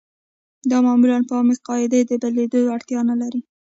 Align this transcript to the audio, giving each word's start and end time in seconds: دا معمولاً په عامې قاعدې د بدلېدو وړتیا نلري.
دا 0.69 0.77
معمولاً 0.85 1.17
په 1.27 1.33
عامې 1.37 1.55
قاعدې 1.67 1.99
د 2.03 2.11
بدلېدو 2.21 2.59
وړتیا 2.67 2.99
نلري. 3.09 3.41